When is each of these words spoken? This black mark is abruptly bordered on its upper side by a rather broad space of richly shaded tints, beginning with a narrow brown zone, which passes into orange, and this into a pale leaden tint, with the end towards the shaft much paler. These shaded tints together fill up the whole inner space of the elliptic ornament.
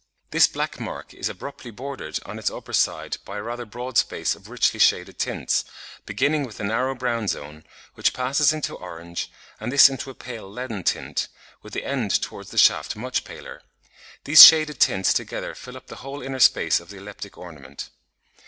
This 0.31 0.47
black 0.47 0.79
mark 0.79 1.13
is 1.13 1.29
abruptly 1.29 1.69
bordered 1.69 2.17
on 2.25 2.39
its 2.39 2.49
upper 2.49 2.73
side 2.73 3.17
by 3.23 3.37
a 3.37 3.43
rather 3.43 3.67
broad 3.67 3.99
space 3.99 4.33
of 4.33 4.49
richly 4.49 4.79
shaded 4.79 5.19
tints, 5.19 5.63
beginning 6.07 6.43
with 6.43 6.59
a 6.59 6.63
narrow 6.63 6.95
brown 6.95 7.27
zone, 7.27 7.63
which 7.93 8.11
passes 8.11 8.51
into 8.51 8.73
orange, 8.73 9.29
and 9.59 9.71
this 9.71 9.89
into 9.89 10.09
a 10.09 10.15
pale 10.15 10.51
leaden 10.51 10.81
tint, 10.83 11.27
with 11.61 11.73
the 11.73 11.85
end 11.85 12.19
towards 12.19 12.49
the 12.49 12.57
shaft 12.57 12.95
much 12.95 13.23
paler. 13.25 13.61
These 14.23 14.43
shaded 14.43 14.79
tints 14.79 15.13
together 15.13 15.53
fill 15.53 15.77
up 15.77 15.85
the 15.85 15.97
whole 15.97 16.23
inner 16.23 16.39
space 16.39 16.79
of 16.79 16.89
the 16.89 16.97
elliptic 16.97 17.37
ornament. 17.37 17.91